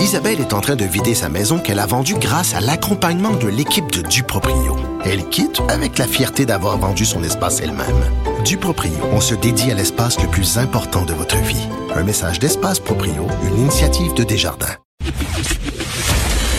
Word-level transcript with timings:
Isabelle 0.00 0.40
est 0.40 0.54
en 0.54 0.62
train 0.62 0.76
de 0.76 0.84
vider 0.84 1.14
sa 1.14 1.28
maison 1.28 1.58
qu'elle 1.58 1.78
a 1.78 1.84
vendue 1.84 2.14
grâce 2.18 2.54
à 2.54 2.60
l'accompagnement 2.60 3.32
de 3.32 3.48
l'équipe 3.48 3.92
de 3.92 4.00
Duproprio. 4.00 4.74
Elle 5.04 5.28
quitte 5.28 5.60
avec 5.68 5.98
la 5.98 6.06
fierté 6.06 6.46
d'avoir 6.46 6.78
vendu 6.78 7.04
son 7.04 7.22
espace 7.22 7.60
elle-même. 7.60 7.86
Duproprio, 8.42 8.92
on 9.12 9.20
se 9.20 9.34
dédie 9.34 9.70
à 9.70 9.74
l'espace 9.74 10.18
le 10.20 10.26
plus 10.28 10.56
important 10.56 11.04
de 11.04 11.12
votre 11.12 11.36
vie. 11.42 11.68
Un 11.94 12.02
message 12.02 12.38
d'Espace 12.38 12.80
Proprio, 12.80 13.26
une 13.46 13.60
initiative 13.60 14.14
de 14.14 14.24
Desjardins. 14.24 14.74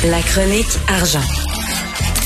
La 0.06 0.22
chronique 0.22 0.78
argent. 0.88 1.20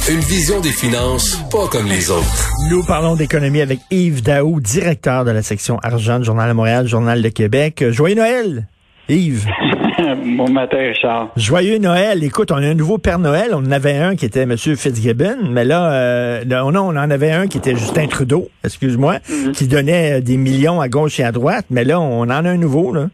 Une 0.10 0.20
vision 0.20 0.60
des 0.60 0.72
finances 0.72 1.40
pas 1.50 1.68
comme 1.70 1.88
les 1.88 2.12
autres. 2.12 2.50
Nous 2.70 2.84
parlons 2.84 3.16
d'économie 3.16 3.62
avec 3.62 3.80
Yves 3.90 4.22
Daou, 4.22 4.60
directeur 4.60 5.24
de 5.24 5.32
la 5.32 5.44
section 5.44 5.80
argent 5.82 6.20
du 6.20 6.26
Journal 6.26 6.50
de 6.50 6.54
Montréal, 6.54 6.88
Journal 6.88 7.22
de 7.22 7.30
Québec. 7.30 7.86
Joyeux 7.90 8.16
Noël, 8.16 8.68
Yves. 9.08 9.48
Bon 10.38 10.50
matin, 10.50 10.78
Richard. 10.78 11.30
Joyeux 11.36 11.78
Noël. 11.78 12.24
Écoute, 12.24 12.52
on 12.52 12.56
a 12.56 12.68
un 12.68 12.74
nouveau 12.74 12.98
Père 12.98 13.20
Noël. 13.20 13.52
On 13.54 13.60
en 13.60 13.72
avait 13.72 13.98
un 13.98 14.16
qui 14.16 14.26
était 14.26 14.42
M. 14.42 14.56
Fitzgibbon, 14.58 15.50
mais 15.50 15.64
là, 15.64 15.94
euh, 15.94 16.46
non, 16.46 16.82
on 16.82 16.98
en 16.98 17.10
avait 17.10 17.32
un 17.32 17.48
qui 17.48 17.58
était 17.58 17.76
Justin 17.76 18.08
Trudeau, 18.08 18.50
excuse-moi, 18.64 19.16
mm-hmm. 19.18 19.52
qui 19.52 19.68
donnait 19.68 20.22
des 20.22 20.38
millions 20.38 20.82
à 20.82 20.90
gauche 20.90 21.20
et 21.20 21.24
à 21.24 21.32
droite, 21.32 21.66
mais 21.70 21.84
là, 21.84 22.00
on 22.00 22.22
en 22.22 22.30
a 22.30 22.50
un 22.50 22.58
nouveau, 22.58 22.94
là. 22.94 23.10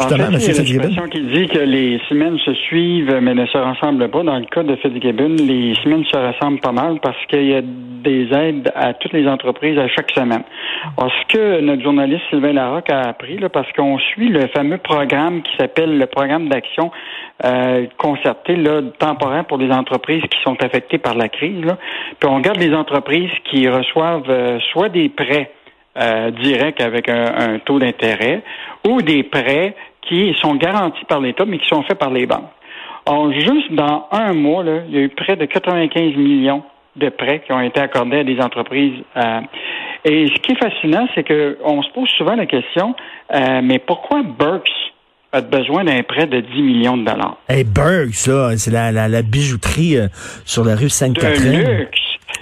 Justement, 0.00 0.28
en 0.28 0.38
fait, 0.38 1.10
qui 1.10 1.20
dit 1.20 1.48
que 1.48 1.58
les 1.58 2.00
semaines 2.08 2.38
se 2.38 2.54
suivent 2.54 3.18
mais 3.20 3.34
ne 3.34 3.46
se 3.46 3.58
ressemblent 3.58 4.08
pas? 4.08 4.22
Dans 4.22 4.38
le 4.38 4.44
cas 4.46 4.62
de 4.62 4.76
Fitzgibbon, 4.76 5.36
les 5.38 5.74
semaines 5.82 6.04
se 6.04 6.16
ressemblent 6.16 6.60
pas 6.60 6.72
mal 6.72 6.98
parce 7.00 7.18
qu'il 7.26 7.46
y 7.46 7.54
a 7.54 7.62
des 7.62 8.28
aides 8.32 8.72
à 8.74 8.94
toutes 8.94 9.12
les 9.12 9.26
entreprises 9.26 9.78
à 9.78 9.88
chaque 9.88 10.10
semaine. 10.12 10.42
ce 10.98 11.34
que 11.34 11.60
notre 11.60 11.82
journaliste 11.82 12.22
Sylvain 12.30 12.52
Larocque 12.52 12.90
a 12.90 13.00
appris, 13.02 13.38
là, 13.38 13.48
parce 13.48 13.70
qu'on 13.72 13.98
suit 13.98 14.28
le 14.28 14.46
fameux 14.48 14.78
programme 14.78 15.42
qui 15.42 15.56
s'appelle 15.58 15.98
le 15.98 16.06
programme 16.06 16.48
d'action 16.48 16.90
euh, 17.44 17.86
concerté 17.98 18.56
là, 18.56 18.80
temporaire 18.98 19.44
pour 19.44 19.58
des 19.58 19.70
entreprises 19.70 20.22
qui 20.22 20.38
sont 20.42 20.56
affectées 20.62 20.98
par 20.98 21.14
la 21.14 21.28
crise. 21.28 21.64
Là? 21.64 21.78
Puis 22.18 22.28
on 22.28 22.36
regarde 22.36 22.58
les 22.58 22.74
entreprises 22.74 23.30
qui 23.44 23.68
reçoivent 23.68 24.28
euh, 24.28 24.58
soit 24.72 24.88
des 24.88 25.08
prêts 25.08 25.52
euh, 25.98 26.30
directs 26.30 26.80
avec 26.80 27.08
un, 27.08 27.24
un 27.36 27.58
taux 27.58 27.78
d'intérêt 27.78 28.42
ou 28.86 29.02
des 29.02 29.22
prêts 29.22 29.74
qui 30.02 30.34
sont 30.40 30.54
garantis 30.54 31.04
par 31.06 31.20
l'État, 31.20 31.44
mais 31.44 31.58
qui 31.58 31.68
sont 31.68 31.82
faits 31.82 31.98
par 31.98 32.10
les 32.10 32.26
banques. 32.26 32.50
Alors, 33.06 33.32
juste 33.32 33.72
dans 33.72 34.06
un 34.12 34.34
mois, 34.34 34.62
là, 34.62 34.82
il 34.88 34.94
y 34.94 34.98
a 34.98 35.00
eu 35.00 35.08
près 35.08 35.36
de 35.36 35.46
95 35.46 36.16
millions 36.16 36.62
de 36.96 37.08
prêts 37.08 37.42
qui 37.44 37.52
ont 37.52 37.60
été 37.60 37.80
accordés 37.80 38.18
à 38.18 38.24
des 38.24 38.38
entreprises. 38.40 39.02
Euh, 39.16 39.40
et 40.04 40.26
ce 40.26 40.40
qui 40.40 40.52
est 40.52 40.58
fascinant, 40.58 41.08
c'est 41.14 41.24
qu'on 41.24 41.82
se 41.82 41.90
pose 41.92 42.08
souvent 42.16 42.36
la 42.36 42.46
question, 42.46 42.94
euh, 43.34 43.60
mais 43.62 43.78
pourquoi 43.78 44.22
Burks 44.22 44.68
a 45.32 45.40
besoin 45.40 45.84
d'un 45.84 46.02
prêt 46.02 46.26
de 46.26 46.40
10 46.40 46.62
millions 46.62 46.96
de 46.96 47.04
dollars? 47.04 47.36
Hey, 47.48 47.64
Burks, 47.64 48.14
ça, 48.14 48.56
c'est 48.56 48.70
la, 48.70 48.90
la, 48.90 49.22
bijouterie 49.22 49.96
euh, 49.96 50.08
sur 50.44 50.64
la 50.64 50.74
rue 50.74 50.88
Sainte-Catherine. 50.88 51.64
De 51.64 51.70
luxe. 51.70 51.97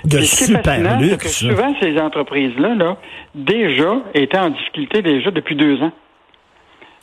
De 0.07 0.21
super 0.21 1.01
luxe. 1.01 1.17
Que 1.17 1.29
souvent, 1.29 1.75
ces 1.81 1.99
entreprises-là, 1.99 2.75
là, 2.75 2.97
déjà, 3.35 4.03
étaient 4.15 4.39
en 4.39 4.51
difficulté 4.51 5.03
déjà 5.03 5.31
depuis 5.31 5.57
deux 5.57 5.81
ans. 5.83 5.93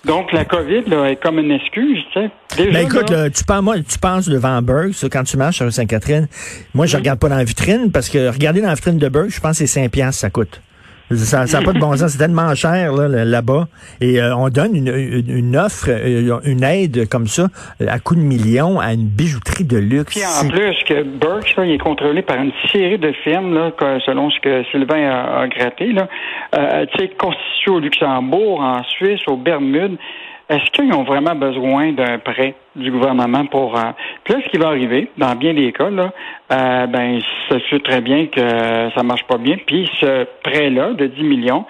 Donc, 0.05 0.33
la 0.33 0.43
COVID 0.43 0.83
là, 0.87 1.05
est 1.11 1.15
comme 1.15 1.39
une 1.39 1.51
excuse, 1.51 1.99
tu 2.11 2.19
sais. 2.19 2.29
Déjà, 2.57 2.71
ben 2.71 2.85
écoute, 2.85 3.13
tu, 3.33 3.43
penses, 3.45 3.63
moi, 3.63 3.75
tu 3.79 3.97
penses 3.97 4.27
devant 4.27 4.61
Burke, 4.61 4.91
quand 5.09 5.23
tu 5.23 5.37
marches 5.37 5.57
sur 5.57 5.71
Sainte-Catherine, 5.71 6.27
moi, 6.73 6.85
je 6.87 6.97
regarde 6.97 7.19
pas 7.19 7.29
dans 7.29 7.37
la 7.37 7.45
vitrine, 7.45 7.89
parce 7.91 8.09
que 8.09 8.29
regarder 8.29 8.59
dans 8.61 8.67
la 8.67 8.75
vitrine 8.75 8.97
de 8.97 9.07
Burke, 9.07 9.29
je 9.29 9.39
pense 9.39 9.51
que 9.59 9.65
c'est 9.65 9.81
5 9.81 9.89
piastres, 9.89 10.19
ça 10.19 10.29
coûte. 10.29 10.61
Ça 11.11 11.45
n'a 11.45 11.61
pas 11.61 11.73
de 11.73 11.79
bon 11.79 11.95
sens. 11.95 12.11
C'est 12.11 12.17
tellement 12.17 12.53
cher 12.55 12.93
là-bas. 12.93 13.67
Et 14.01 14.19
euh, 14.21 14.35
on 14.35 14.49
donne 14.49 14.75
une, 14.75 15.57
offre, 15.57 15.89
euh, 15.89 16.39
une 16.45 16.63
aide 16.63 17.07
comme 17.09 17.27
ça, 17.27 17.47
à 17.85 17.99
coup 17.99 18.15
de 18.15 18.21
millions, 18.21 18.79
à 18.79 18.93
une 18.93 19.07
bijouterie 19.07 19.65
de 19.65 19.77
luxe. 19.77 20.15
Puis 20.15 20.23
en 20.25 20.49
plus, 20.49 20.75
que 20.87 21.03
Burke, 21.03 21.53
il 21.57 21.71
est 21.71 21.77
contrôlé 21.77 22.21
par 22.21 22.37
une 22.37 22.51
série 22.71 22.97
de 22.97 23.11
firmes, 23.23 23.53
là, 23.53 23.71
selon 24.05 24.29
ce 24.31 24.39
que 24.39 24.63
Sylvain 24.71 25.09
a, 25.09 25.47
gratté, 25.47 25.91
là, 25.91 26.07
euh, 26.55 26.85
constitué 27.17 27.71
au 27.71 27.79
Luxembourg, 27.79 28.61
en 28.61 28.83
Suisse, 28.83 29.21
aux 29.27 29.37
Bermudes. 29.37 29.97
Est-ce 30.49 30.69
qu'ils 30.71 30.93
ont 30.93 31.03
vraiment 31.03 31.35
besoin 31.35 31.93
d'un 31.93 32.19
prêt 32.19 32.55
du 32.75 32.91
gouvernement 32.91 33.45
pour... 33.45 33.77
Euh... 33.77 33.91
Puis 34.23 34.33
là, 34.33 34.41
ce 34.45 34.49
qui 34.49 34.57
va 34.57 34.67
arriver, 34.67 35.09
dans 35.17 35.35
bien 35.35 35.53
des 35.53 35.71
cas, 35.71 35.89
là, 35.89 36.11
euh, 36.51 36.87
ben, 36.87 37.19
ça 37.49 37.59
se 37.59 37.75
très 37.77 38.01
bien 38.01 38.27
que 38.27 38.89
ça 38.95 39.03
marche 39.03 39.23
pas 39.23 39.37
bien. 39.37 39.57
Puis 39.65 39.89
ce 39.99 40.25
prêt-là 40.43 40.93
de 40.93 41.07
10 41.07 41.23
millions, 41.23 41.65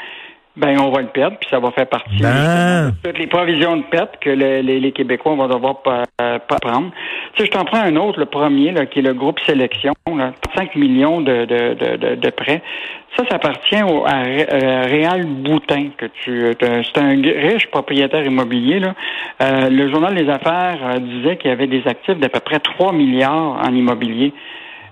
ben 0.56 0.80
on 0.80 0.92
va 0.92 1.02
le 1.02 1.08
perdre, 1.08 1.38
puis 1.40 1.50
ça 1.50 1.60
va 1.60 1.72
faire 1.72 1.88
partie 1.88 2.22
ben. 2.22 2.92
de 2.92 3.10
toutes 3.10 3.18
les 3.18 3.28
provisions 3.28 3.78
de 3.78 3.84
perte 3.84 4.20
que 4.20 4.30
les, 4.30 4.92
Québécois 4.92 5.36
vont 5.36 5.48
devoir 5.48 5.82
pas, 5.82 6.04
pas 6.18 6.60
prendre. 6.62 6.92
Tu 7.34 7.42
sais, 7.42 7.46
je 7.48 7.52
t'en 7.52 7.66
prends 7.66 7.82
un 7.82 7.96
autre, 7.96 8.20
le 8.20 8.28
premier, 8.28 8.72
là, 8.72 8.86
qui 8.86 9.00
est 9.00 9.04
le 9.04 9.14
groupe 9.14 9.40
Sélection, 9.40 9.94
là, 10.16 10.34
5 10.56 10.76
millions 10.76 11.22
de, 11.22 11.46
de, 11.46 11.74
de, 11.74 12.16
de, 12.16 12.30
prêts. 12.30 12.62
Ça, 13.18 13.24
ça 13.28 13.36
appartient 13.36 13.82
au, 13.82 14.06
à 14.06 14.22
Réal 14.22 15.26
Boutin, 15.26 15.90
que 15.98 16.06
tu 16.24 16.52
c'est 16.60 16.98
un 16.98 17.22
riche 17.22 17.68
propriétaire 17.72 18.24
immobilier. 18.24 18.80
Là. 18.80 18.94
Euh, 19.42 19.70
le 19.70 19.90
journal 19.90 20.14
des 20.14 20.30
affaires 20.30 20.78
euh, 20.84 21.00
disait 21.00 21.38
qu'il 21.38 21.50
y 21.50 21.54
avait 21.54 21.68
des 21.68 21.84
actifs 21.88 22.18
d'à 22.18 22.30
peu 22.30 22.40
près 22.40 22.60
3 22.60 22.94
milliards 22.94 23.60
en 23.64 23.74
immobilier. 23.74 24.34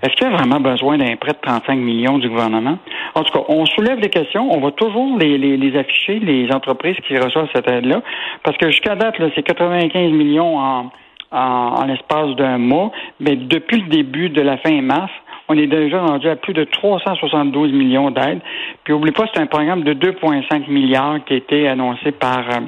Est-ce 0.01 0.15
qu'il 0.15 0.27
y 0.27 0.33
a 0.33 0.35
vraiment 0.35 0.59
besoin 0.59 0.97
d'un 0.97 1.15
prêt 1.15 1.33
de 1.33 1.39
35 1.41 1.75
millions 1.75 2.17
du 2.17 2.27
gouvernement? 2.27 2.77
En 3.13 3.23
tout 3.23 3.31
cas, 3.31 3.45
on 3.49 3.65
soulève 3.65 3.99
des 3.99 4.09
questions. 4.09 4.51
On 4.51 4.59
va 4.59 4.71
toujours 4.71 5.17
les, 5.19 5.37
les, 5.37 5.77
afficher, 5.77 6.19
les 6.19 6.51
entreprises 6.51 6.97
qui 7.07 7.17
reçoivent 7.17 7.49
cette 7.53 7.69
aide-là, 7.69 8.01
parce 8.43 8.57
que 8.57 8.67
jusqu'à 8.71 8.95
date, 8.95 9.15
c'est 9.35 9.43
95 9.43 10.11
millions 10.11 10.57
en, 10.57 10.91
en, 11.31 11.37
en 11.37 11.85
l'espace 11.85 12.35
d'un 12.35 12.57
mois. 12.57 12.91
Mais 13.19 13.35
depuis 13.35 13.81
le 13.81 13.89
début 13.89 14.29
de 14.29 14.41
la 14.41 14.57
fin 14.57 14.81
mars, 14.81 15.11
on 15.51 15.57
est 15.57 15.67
déjà 15.67 16.01
rendu 16.01 16.29
à 16.29 16.35
plus 16.35 16.53
de 16.53 16.63
372 16.63 17.71
millions 17.73 18.09
d'aides. 18.09 18.39
Puis, 18.83 18.93
n'oubliez 18.93 19.11
pas, 19.11 19.25
c'est 19.33 19.41
un 19.41 19.47
programme 19.47 19.83
de 19.83 19.93
2,5 19.93 20.69
milliards 20.69 21.23
qui 21.25 21.33
a 21.33 21.37
été 21.37 21.67
annoncé 21.67 22.11
par 22.11 22.39
euh, 22.49 22.61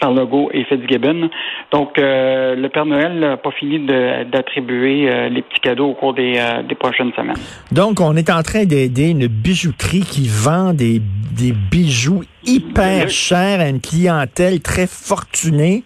par 0.00 0.12
Legault 0.12 0.50
et 0.52 0.64
Fitzgibbon. 0.64 1.30
Donc, 1.72 1.98
euh, 1.98 2.54
le 2.54 2.68
Père 2.68 2.86
Noël 2.86 3.18
n'a 3.18 3.36
pas 3.36 3.50
fini 3.50 3.86
d'attribuer 4.26 5.10
euh, 5.10 5.28
les 5.28 5.42
petits 5.42 5.60
cadeaux 5.60 5.90
au 5.90 5.94
cours 5.94 6.14
des, 6.14 6.40
des, 6.68 6.74
prochaines 6.74 7.12
semaines. 7.12 7.36
Donc, 7.70 8.00
on 8.00 8.16
est 8.16 8.30
en 8.30 8.42
train 8.42 8.64
d'aider 8.64 9.10
une 9.10 9.26
bijouterie 9.26 10.00
qui 10.00 10.28
vend 10.28 10.72
des, 10.72 11.00
des 11.36 11.52
bijoux 11.52 12.22
hyper 12.44 13.08
chers 13.08 13.60
à 13.60 13.68
une 13.68 13.80
clientèle 13.80 14.60
très 14.60 14.86
fortunée. 14.86 15.84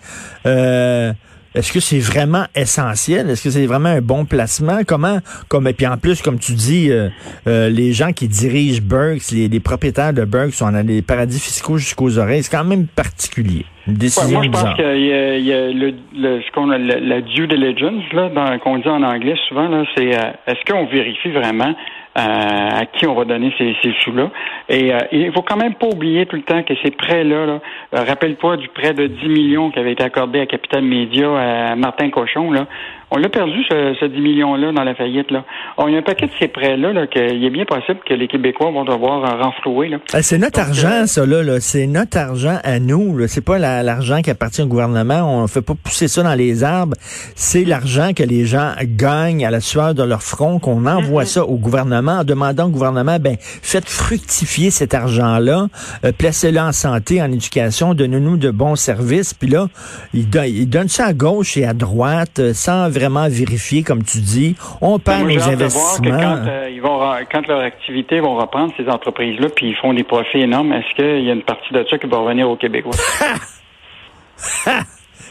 Est-ce 1.56 1.72
que 1.72 1.80
c'est 1.80 1.98
vraiment 1.98 2.44
essentiel? 2.54 3.30
Est-ce 3.30 3.44
que 3.44 3.48
c'est 3.48 3.64
vraiment 3.64 3.88
un 3.88 4.02
bon 4.02 4.26
placement? 4.26 4.80
Comment, 4.86 5.20
comme, 5.48 5.66
et 5.66 5.72
puis 5.72 5.86
en 5.86 5.96
plus, 5.96 6.20
comme 6.20 6.38
tu 6.38 6.52
dis, 6.52 6.90
euh, 6.90 7.08
euh, 7.46 7.70
les 7.70 7.94
gens 7.94 8.12
qui 8.12 8.28
dirigent 8.28 8.82
Burks, 8.82 9.30
les, 9.32 9.60
propriétaires 9.60 10.12
de 10.12 10.26
Burks 10.26 10.52
sont 10.52 10.70
dans 10.70 10.86
les 10.86 11.00
paradis 11.00 11.40
fiscaux 11.40 11.78
jusqu'aux 11.78 12.18
oreilles. 12.18 12.42
C'est 12.42 12.54
quand 12.54 12.64
même 12.64 12.86
particulier. 12.86 13.64
Une 13.86 13.94
décision 13.94 14.42
moi, 14.42 14.42
je 14.44 14.50
pense 14.50 14.74
qu'il 14.74 15.06
y 15.06 15.12
a, 15.12 15.38
y 15.38 15.52
a 15.54 15.68
le, 15.68 15.94
le, 16.14 16.42
ce 16.42 16.52
qu'on 16.52 16.68
a, 16.68 16.76
la, 16.76 17.22
due 17.22 17.46
diligence, 17.46 18.04
là, 18.12 18.58
qu'on 18.58 18.76
dit 18.76 18.88
en 18.88 19.02
anglais 19.02 19.36
souvent, 19.48 19.68
là, 19.68 19.84
c'est 19.96 20.14
euh, 20.14 20.32
est-ce 20.46 20.70
qu'on 20.70 20.84
vérifie 20.84 21.30
vraiment 21.30 21.74
à 22.16 22.86
qui 22.86 23.06
on 23.06 23.14
va 23.14 23.24
donner 23.24 23.52
ces, 23.58 23.76
ces 23.82 23.92
sous-là. 24.00 24.30
Et 24.68 24.92
euh, 24.92 24.98
il 25.12 25.32
faut 25.32 25.42
quand 25.42 25.56
même 25.56 25.74
pas 25.74 25.86
oublier 25.86 26.24
tout 26.26 26.36
le 26.36 26.42
temps 26.42 26.62
que 26.62 26.74
ces 26.82 26.90
prêts-là, 26.90 27.46
là, 27.46 27.60
euh, 27.94 28.04
rappelle-toi 28.04 28.56
du 28.56 28.68
prêt 28.68 28.94
de 28.94 29.06
10 29.06 29.28
millions 29.28 29.70
qui 29.70 29.78
avait 29.78 29.92
été 29.92 30.02
accordé 30.02 30.40
à 30.40 30.46
Capital 30.46 30.82
Média 30.82 31.28
à 31.70 31.76
Martin 31.76 32.10
Cochon, 32.10 32.50
là. 32.50 32.66
On 33.10 33.18
l'a 33.18 33.28
perdu, 33.28 33.62
ce, 33.70 33.94
ce 34.00 34.04
10 34.04 34.20
millions-là, 34.20 34.72
dans 34.72 34.82
la 34.82 34.94
faillite. 34.94 35.30
Là. 35.30 35.44
On, 35.76 35.86
il 35.86 35.92
y 35.92 35.96
a 35.96 36.00
un 36.00 36.02
paquet 36.02 36.26
de 36.26 36.32
ces 36.38 36.48
prêts-là 36.48 36.92
là, 36.92 37.06
qu'il 37.06 37.44
est 37.44 37.50
bien 37.50 37.64
possible 37.64 38.00
que 38.04 38.14
les 38.14 38.26
Québécois 38.26 38.70
vont 38.70 38.84
devoir 38.84 39.38
renflouer. 39.40 39.88
Là. 39.88 39.98
Ah, 40.12 40.22
c'est 40.22 40.38
notre 40.38 40.60
argent, 40.60 41.02
euh, 41.02 41.06
ça, 41.06 41.24
là. 41.24 41.42
là. 41.42 41.60
C'est 41.60 41.86
notre 41.86 42.18
argent 42.18 42.58
à 42.64 42.80
nous. 42.80 43.26
C'est 43.28 43.44
pas 43.44 43.58
l'argent 43.58 44.22
qui 44.22 44.30
appartient 44.30 44.62
au 44.62 44.66
gouvernement. 44.66 45.22
On 45.22 45.42
ne 45.42 45.46
fait 45.46 45.62
pas 45.62 45.74
pousser 45.74 46.08
ça 46.08 46.22
dans 46.22 46.34
les 46.34 46.64
arbres. 46.64 46.96
C'est 47.36 47.64
l'argent 47.64 48.10
que 48.14 48.24
les 48.24 48.44
gens 48.44 48.72
gagnent 48.82 49.46
à 49.46 49.50
la 49.50 49.60
sueur 49.60 49.94
de 49.94 50.02
leur 50.02 50.22
front, 50.22 50.58
qu'on 50.58 50.86
envoie 50.86 51.22
mm-hmm. 51.22 51.26
ça 51.26 51.44
au 51.44 51.56
gouvernement 51.56 52.18
en 52.20 52.24
demandant 52.24 52.66
au 52.66 52.70
gouvernement, 52.70 53.18
ben, 53.20 53.36
faites 53.40 53.88
fructifier 53.88 54.70
cet 54.70 54.94
argent-là, 54.94 55.68
euh, 56.04 56.12
placez-le 56.16 56.60
en 56.60 56.72
santé, 56.72 57.22
en 57.22 57.30
éducation, 57.30 57.94
donnez-nous 57.94 58.36
de 58.36 58.50
bons 58.50 58.76
services. 58.76 59.34
Puis 59.34 59.48
là, 59.48 59.68
ils, 60.12 60.28
donnent 60.68 60.88
ça 60.88 61.06
à 61.06 61.12
gauche 61.12 61.56
et 61.56 61.64
à 61.64 61.72
droite 61.72 62.38
euh, 62.38 62.52
sans 62.52 62.88
vraiment 62.98 63.28
vérifier, 63.28 63.82
comme 63.82 64.02
tu 64.02 64.18
dis. 64.18 64.56
On 64.80 64.98
perd 64.98 65.28
nos 65.28 65.48
investissements. 65.48 66.10
quand, 66.10 66.42
euh, 66.46 66.70
ils 66.70 66.80
vont, 66.80 67.00
quand 67.30 67.46
leur 67.46 67.60
activité 67.60 68.20
vont 68.20 68.36
reprendre, 68.36 68.72
ces 68.76 68.88
entreprises-là, 68.88 69.48
puis 69.54 69.70
ils 69.70 69.76
font 69.76 69.94
des 69.94 70.04
profits 70.04 70.38
énormes, 70.38 70.72
est-ce 70.72 70.94
qu'il 70.96 71.24
y 71.24 71.30
a 71.30 71.32
une 71.32 71.42
partie 71.42 71.72
de 71.72 71.84
ça 71.88 71.98
qui 71.98 72.06
va 72.06 72.18
revenir 72.18 72.48
aux 72.48 72.56
Québécois? 72.56 72.92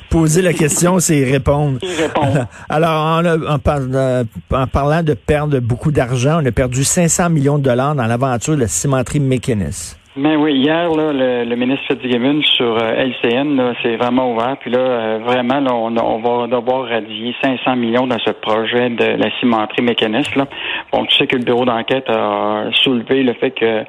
Poser 0.10 0.42
la 0.42 0.54
question, 0.54 1.00
c'est 1.00 1.24
répondre. 1.24 1.80
répondre. 1.82 2.48
Alors, 2.70 3.22
en, 3.50 4.68
parlant 4.68 5.04
de 5.04 5.14
perdre 5.14 5.60
beaucoup 5.60 5.92
d'argent, 5.92 6.40
on 6.42 6.46
a 6.46 6.52
perdu 6.52 6.84
500 6.84 7.30
millions 7.30 7.58
de 7.58 7.64
dollars 7.64 7.96
dans 7.96 8.06
l'aventure 8.06 8.56
de 8.56 8.62
la 8.62 8.68
cimenterie 8.68 9.20
McInnes. 9.20 9.72
Mais 10.18 10.38
oui, 10.38 10.54
hier, 10.54 10.90
là, 10.92 11.12
le, 11.12 11.56
ministre 11.58 11.88
Fitzgibbon 11.90 12.42
sur 12.44 12.78
euh, 12.82 13.06
LCN, 13.06 13.74
c'est 13.84 13.98
vraiment 13.98 14.32
ouvert. 14.32 14.56
Puis 14.62 14.72
là, 14.72 14.80
euh, 14.80 15.20
vraiment, 15.22 15.60
là, 15.60 15.74
on, 15.74 15.94
on, 15.98 16.20
va 16.20 16.48
devoir 16.48 16.88
radier 16.88 17.36
500 17.44 17.76
millions 17.76 18.08
dans 18.08 18.20
ce 18.20 18.32
projet 18.32 18.92
de 18.92 19.04
la 19.04 19.30
cimenterie 19.42 19.82
mécaniste. 19.82 20.34
Là. 20.38 20.48
Bon, 20.94 21.06
tu 21.06 21.18
sais 21.18 21.28
que 21.28 21.36
le 21.36 21.44
bureau 21.44 21.66
d'enquête 21.66 22.10
a 22.10 22.70
soulevé 22.72 23.24
le 23.24 23.34
fait 23.34 23.52
que 23.52 23.84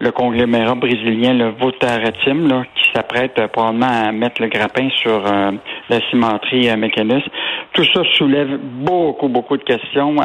le 0.00 0.10
conglomérat 0.10 0.74
brésilien, 0.74 1.32
le 1.32 1.48
Votaretim, 1.58 2.46
là, 2.46 2.64
qui 2.74 2.92
s'apprête 2.92 3.38
euh, 3.38 3.48
probablement 3.48 3.86
à 3.86 4.12
mettre 4.12 4.42
le 4.42 4.48
grappin 4.48 4.90
sur 4.96 5.22
la 5.22 6.00
cimenterie 6.10 6.76
mécaniste. 6.76 7.28
Tout 7.72 7.84
ça 7.94 8.02
soulève 8.14 8.58
beaucoup, 8.58 9.28
beaucoup 9.28 9.56
de 9.56 9.62
questions. 9.62 10.16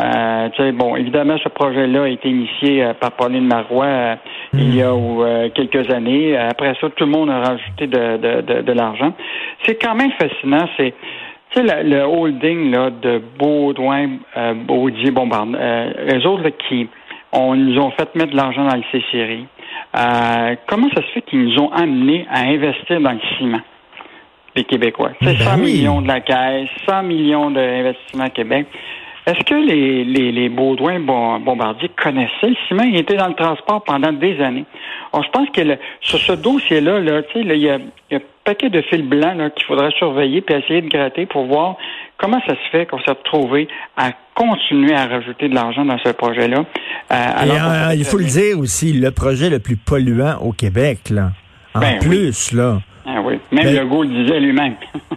bon, 0.74 0.96
évidemment, 0.96 1.38
ce 1.44 1.50
projet-là 1.50 2.04
a 2.04 2.08
été 2.08 2.30
initié 2.30 2.92
par 3.00 3.12
Pauline 3.12 3.46
Marois 3.46 4.18
il 4.54 4.76
y 4.76 4.82
a 4.82 4.92
hmm. 4.92 5.52
quelques 5.54 5.92
années. 5.92 6.36
Après 6.36 6.74
ça, 6.82 6.90
tout 6.90 7.06
le 7.06 7.12
monde 7.12 7.30
a 7.30 7.40
rajouté 7.40 7.88
de, 7.88 8.18
de, 8.18 8.62
de, 8.62 8.72
l'argent. 8.74 9.14
C'est 9.64 9.76
quand 9.76 9.96
même 9.96 10.12
fascinant. 10.14 10.68
C'est 10.76 10.94
tu 11.56 11.66
sais, 11.66 11.84
le, 11.84 12.02
holding 12.04 12.72
là, 12.72 12.90
de 12.90 13.22
Baudouin, 13.38 14.18
euh, 14.36 14.54
Baudier, 14.54 15.12
Bombard, 15.12 15.48
euh, 15.56 15.92
eux 16.14 16.28
autres 16.28 16.50
qui 16.68 16.90
on, 17.32 17.56
nous 17.56 17.80
ont 17.80 17.92
fait 17.92 18.14
mettre 18.16 18.32
de 18.32 18.38
l'argent 18.38 18.68
dans 18.68 18.76
le. 18.76 18.84
Euh, 19.98 20.56
comment 20.68 20.90
ça 20.90 21.02
se 21.02 21.08
fait 21.14 21.22
qu'ils 21.22 21.46
nous 21.46 21.60
ont 21.60 21.72
amenés 21.72 22.26
à 22.30 22.42
investir 22.42 23.00
dans 23.00 23.12
le 23.12 23.20
ciment? 23.38 23.62
Les 24.56 24.64
Québécois. 24.64 25.12
C'est 25.22 25.36
100 25.38 25.44
ben 25.44 25.58
millions 25.58 26.02
de 26.02 26.08
la 26.08 26.22
caisse, 26.22 26.70
100 26.88 27.04
millions 27.04 27.52
d'investissements 27.52 28.30
Québec. 28.30 28.68
Est-ce 29.26 29.44
que 29.44 29.56
les, 29.56 30.04
les, 30.04 30.32
les 30.32 30.50
Baudouin 30.50 31.00
Bombardier 31.00 31.90
connaissaient 32.02 32.50
le 32.50 32.56
ciment? 32.68 32.84
Ils 32.84 32.98
étaient 32.98 33.18
dans 33.18 33.28
le 33.28 33.34
transport 33.34 33.84
pendant 33.84 34.14
des 34.14 34.40
années. 34.40 34.66
Alors, 35.12 35.26
je 35.26 35.32
pense 35.32 35.50
que 35.50 35.62
sur 36.02 36.20
ce 36.20 36.34
dossier-là, 36.34 37.00
là, 37.00 37.22
il 37.34 37.58
y 37.58 37.70
a, 37.70 37.80
y 38.12 38.16
a 38.16 38.18
un 38.18 38.22
paquet 38.44 38.70
de 38.70 38.82
fils 38.84 39.02
blancs 39.02 39.36
qu'il 39.56 39.66
faudrait 39.66 39.90
surveiller 39.98 40.42
puis 40.42 40.56
essayer 40.56 40.82
de 40.82 40.90
gratter 40.90 41.26
pour 41.26 41.46
voir 41.46 41.76
comment 42.18 42.40
ça 42.46 42.54
se 42.54 42.70
fait 42.72 42.86
qu'on 42.86 43.00
s'est 43.00 43.12
retrouvé 43.12 43.68
à 43.98 44.12
continuer 44.36 44.94
à 44.94 45.08
rajouter 45.08 45.50
de 45.50 45.56
l'argent 45.56 45.86
dans 45.86 45.98
ce 45.98 46.10
projet-là. 46.10 46.64
Euh, 47.12 47.16
euh, 47.16 47.96
il 47.96 48.06
faut 48.06 48.18
le 48.18 48.26
dire 48.26 48.60
aussi, 48.60 48.94
le 48.94 49.10
projet 49.10 49.50
le 49.50 49.60
plus 49.60 49.78
polluant 49.78 50.38
au 50.42 50.52
Québec, 50.52 51.10
là. 51.10 51.32
En 51.74 51.80
ben 51.80 51.98
plus, 52.00 52.52
là. 52.54 52.80
Ah 53.26 53.28
oui. 53.28 53.40
Même 53.52 53.66
ben 53.66 53.76
Legault 53.76 54.04
le 54.04 54.24
disait 54.24 54.40
lui-même. 54.40 54.76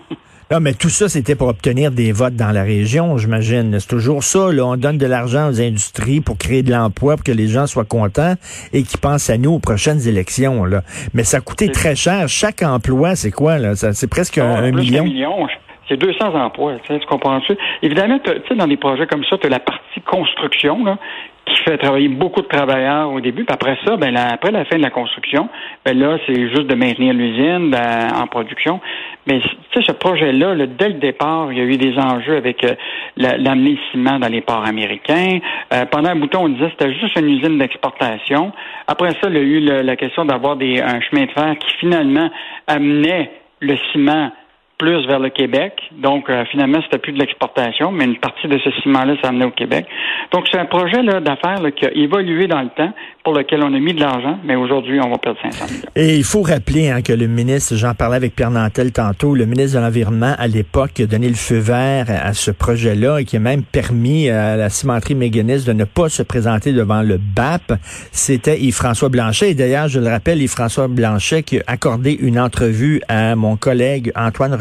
Non, 0.50 0.60
mais 0.60 0.72
tout 0.72 0.88
ça, 0.88 1.10
c'était 1.10 1.34
pour 1.34 1.48
obtenir 1.48 1.90
des 1.90 2.10
votes 2.10 2.34
dans 2.34 2.52
la 2.52 2.62
région, 2.62 3.18
j'imagine. 3.18 3.78
C'est 3.78 3.86
toujours 3.86 4.22
ça. 4.24 4.50
Là. 4.50 4.64
On 4.64 4.76
donne 4.78 4.96
de 4.96 5.04
l'argent 5.04 5.50
aux 5.50 5.60
industries 5.60 6.22
pour 6.22 6.38
créer 6.38 6.62
de 6.62 6.72
l'emploi, 6.72 7.16
pour 7.16 7.24
que 7.24 7.32
les 7.32 7.48
gens 7.48 7.66
soient 7.66 7.84
contents 7.84 8.32
et 8.72 8.82
qu'ils 8.82 8.98
pensent 8.98 9.28
à 9.28 9.36
nous 9.36 9.52
aux 9.52 9.58
prochaines 9.58 10.08
élections. 10.08 10.64
Là. 10.64 10.80
Mais 11.12 11.22
ça 11.24 11.36
a 11.36 11.40
coûté 11.42 11.68
très 11.68 11.94
cher. 11.94 12.30
Chaque 12.30 12.62
emploi, 12.62 13.14
c'est 13.14 13.30
quoi? 13.30 13.58
là? 13.58 13.74
C'est 13.74 14.08
presque 14.08 14.38
un, 14.38 14.48
un 14.48 14.70
million. 14.70 15.04
million. 15.04 15.46
C'est 15.86 15.98
200 15.98 16.34
emplois, 16.34 16.76
tu 16.86 16.98
comprends-tu? 17.06 17.54
Évidemment, 17.82 18.18
tu 18.24 18.30
sais, 18.48 18.54
dans 18.54 18.66
des 18.66 18.76
projets 18.78 19.06
comme 19.06 19.24
ça, 19.24 19.36
tu 19.36 19.46
as 19.46 19.50
la 19.50 19.60
partie 19.60 20.00
construction, 20.02 20.84
là, 20.84 20.98
qui 21.48 21.62
fait 21.64 21.78
travailler 21.78 22.08
beaucoup 22.08 22.42
de 22.42 22.46
travailleurs 22.46 23.12
au 23.12 23.20
début. 23.20 23.44
Puis 23.44 23.54
après 23.54 23.76
ça, 23.84 23.96
ben 23.96 24.16
après 24.16 24.50
la 24.50 24.64
fin 24.64 24.76
de 24.76 24.82
la 24.82 24.90
construction, 24.90 25.48
ben 25.84 25.98
là, 25.98 26.18
c'est 26.26 26.48
juste 26.48 26.66
de 26.66 26.74
maintenir 26.74 27.14
l'usine 27.14 27.70
ben, 27.70 28.08
en 28.14 28.26
production. 28.26 28.80
Mais 29.26 29.40
tu 29.40 29.48
sais, 29.74 29.86
ce 29.86 29.92
projet-là, 29.92 30.54
dès 30.66 30.88
le 30.88 30.94
départ, 30.94 31.52
il 31.52 31.58
y 31.58 31.60
a 31.60 31.64
eu 31.64 31.76
des 31.76 31.96
enjeux 31.98 32.36
avec 32.36 32.64
euh, 32.64 32.74
l'amener 33.16 33.78
ciment 33.90 34.18
dans 34.18 34.28
les 34.28 34.40
ports 34.40 34.66
américains. 34.66 35.38
Euh, 35.72 35.84
pendant 35.86 36.10
un 36.10 36.16
bouton, 36.16 36.44
on 36.44 36.48
disait 36.48 36.66
que 36.66 36.72
c'était 36.78 36.94
juste 36.94 37.16
une 37.18 37.28
usine 37.28 37.58
d'exportation. 37.58 38.52
Après 38.86 39.10
ça, 39.20 39.28
il 39.28 39.34
y 39.34 39.38
a 39.38 39.40
eu 39.40 39.60
la 39.60 39.96
question 39.96 40.24
d'avoir 40.24 40.56
un 40.56 41.00
chemin 41.00 41.26
de 41.26 41.30
fer 41.32 41.56
qui 41.58 41.74
finalement 41.78 42.30
amenait 42.66 43.30
le 43.60 43.76
ciment 43.92 44.30
plus 44.78 45.06
vers 45.06 45.18
le 45.18 45.30
Québec. 45.30 45.74
Donc, 46.00 46.30
euh, 46.30 46.44
finalement, 46.50 46.80
c'était 46.82 46.98
plus 46.98 47.12
de 47.12 47.18
l'exportation, 47.18 47.90
mais 47.90 48.04
une 48.04 48.18
partie 48.18 48.46
de 48.46 48.58
ce 48.58 48.70
ciment-là 48.82 49.14
amené 49.24 49.44
au 49.44 49.50
Québec. 49.50 49.86
Donc, 50.32 50.46
c'est 50.50 50.58
un 50.58 50.66
projet 50.66 51.02
d'affaires 51.20 51.60
qui 51.76 51.84
a 51.84 51.92
évolué 51.92 52.46
dans 52.46 52.62
le 52.62 52.68
temps, 52.68 52.92
pour 53.28 53.36
lequel 53.36 53.62
on 53.62 53.74
a 53.74 53.78
mis 53.78 53.92
de 53.92 54.00
l'argent, 54.00 54.38
mais 54.42 54.56
aujourd'hui, 54.56 54.98
on 55.00 55.10
va 55.10 55.18
perdre 55.18 55.38
500 55.42 55.66
millions. 55.66 55.82
Et 55.96 56.16
il 56.16 56.24
faut 56.24 56.40
rappeler 56.40 56.88
hein, 56.88 57.02
que 57.02 57.12
le 57.12 57.26
ministre, 57.26 57.76
j'en 57.76 57.92
parlais 57.92 58.16
avec 58.16 58.34
Pierre 58.34 58.50
Nantel 58.50 58.90
tantôt, 58.90 59.34
le 59.34 59.44
ministre 59.44 59.78
de 59.78 59.84
l'Environnement, 59.84 60.34
à 60.38 60.46
l'époque, 60.46 60.98
a 61.00 61.04
donné 61.06 61.28
le 61.28 61.34
feu 61.34 61.58
vert 61.58 62.06
à, 62.08 62.32
ce 62.32 62.50
projet-là 62.50 63.18
et 63.18 63.24
qui 63.26 63.36
a 63.36 63.40
même 63.40 63.64
permis 63.64 64.30
à 64.30 64.56
la 64.56 64.70
cimenterie 64.70 65.14
méganiste 65.14 65.66
de 65.66 65.74
ne 65.74 65.84
pas 65.84 66.08
se 66.08 66.22
présenter 66.22 66.72
devant 66.72 67.02
le 67.02 67.18
BAP. 67.18 67.74
C'était 68.12 68.58
Yves-François 68.60 69.10
Blanchet. 69.10 69.50
Et 69.50 69.54
d'ailleurs, 69.54 69.88
je 69.88 70.00
le 70.00 70.08
rappelle, 70.08 70.40
Yves-François 70.40 70.88
Blanchet 70.88 71.42
qui 71.42 71.58
a 71.58 71.62
accordé 71.66 72.12
une 72.12 72.38
entrevue 72.40 73.02
à 73.08 73.36
mon 73.36 73.56
collègue 73.56 74.10
Antoine 74.16 74.54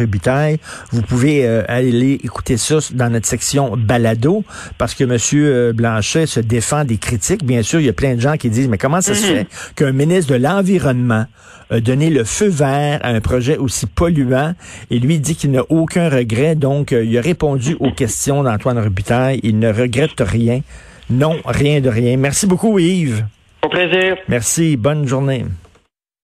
Vous 0.92 1.02
pouvez 1.02 1.46
euh, 1.46 1.64
aller 1.68 2.20
écouter 2.24 2.58
ça 2.58 2.78
dans 2.94 3.10
notre 3.10 3.28
section 3.28 3.76
balado 3.78 4.44
parce 4.78 4.94
que 4.94 5.04
Monsieur 5.04 5.48
euh, 5.48 5.74
Blanchet 5.74 6.26
se 6.26 6.40
défend 6.40 6.84
des 6.84 6.98
critiques. 6.98 7.44
Bien 7.44 7.64
sûr, 7.64 7.80
il 7.80 7.86
y 7.86 7.90
a 7.90 7.94
plein 7.94 8.16
de 8.16 8.22
gens 8.22 8.38
qui 8.38 8.50
disent, 8.50 8.68
mais 8.68 8.78
comment 8.78 9.02
ça 9.02 9.14
se 9.14 9.26
mhm. 9.26 9.38
fait 9.38 9.48
qu'un 9.76 9.92
ministre 9.92 10.34
de 10.34 10.38
l'Environnement 10.38 11.26
a 11.70 11.80
donné 11.80 12.10
le 12.10 12.24
feu 12.24 12.48
vert 12.48 13.00
à 13.04 13.10
un 13.10 13.22
projet 13.22 13.58
aussi 13.58 13.86
polluant 13.86 14.54
et 14.90 15.00
lui 15.00 15.20
dit 15.20 15.36
qu'il 15.36 15.52
n'a 15.52 15.64
aucun 15.70 16.10
regret? 16.10 16.56
Donc, 16.56 16.94
euh, 16.94 17.04
il 17.04 17.18
a 17.18 17.22
répondu 17.22 17.76
aux 17.80 17.92
questions 17.92 18.44
d'Antoine 18.44 18.80
Robitaille. 18.80 19.40
Il 19.44 19.60
ne 19.60 19.72
regrette 19.72 20.20
rien. 20.20 20.62
Non, 21.10 21.38
rien 21.46 21.80
de 21.82 21.90
rien. 21.90 22.18
Merci 22.18 22.48
beaucoup, 22.48 22.80
Yves. 22.80 23.26
Au 23.64 23.70
plaisir. 23.70 24.18
Merci. 24.28 24.78
Bonne 24.78 25.08
journée. 25.08 25.46